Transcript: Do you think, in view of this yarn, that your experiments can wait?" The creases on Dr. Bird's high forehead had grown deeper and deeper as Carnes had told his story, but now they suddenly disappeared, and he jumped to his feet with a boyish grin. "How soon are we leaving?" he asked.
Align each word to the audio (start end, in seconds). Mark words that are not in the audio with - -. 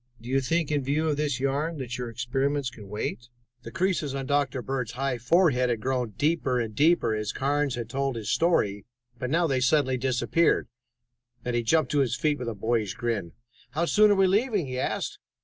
Do 0.19 0.29
you 0.29 0.41
think, 0.41 0.71
in 0.71 0.81
view 0.83 1.09
of 1.09 1.17
this 1.17 1.39
yarn, 1.39 1.77
that 1.77 1.95
your 1.95 2.09
experiments 2.09 2.71
can 2.71 2.89
wait?" 2.89 3.29
The 3.61 3.69
creases 3.69 4.15
on 4.15 4.25
Dr. 4.25 4.63
Bird's 4.63 4.93
high 4.93 5.19
forehead 5.19 5.69
had 5.69 5.79
grown 5.79 6.15
deeper 6.17 6.59
and 6.59 6.73
deeper 6.73 7.13
as 7.13 7.31
Carnes 7.31 7.75
had 7.75 7.87
told 7.87 8.15
his 8.15 8.31
story, 8.31 8.83
but 9.19 9.29
now 9.29 9.45
they 9.45 9.59
suddenly 9.59 9.97
disappeared, 9.97 10.67
and 11.45 11.55
he 11.55 11.61
jumped 11.61 11.91
to 11.91 11.99
his 11.99 12.15
feet 12.15 12.39
with 12.39 12.49
a 12.49 12.55
boyish 12.55 12.95
grin. 12.95 13.33
"How 13.73 13.85
soon 13.85 14.09
are 14.09 14.15
we 14.15 14.25
leaving?" 14.25 14.65
he 14.65 14.79
asked. 14.79 15.19